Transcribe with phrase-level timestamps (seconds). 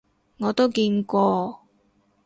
[0.39, 1.61] 我都見過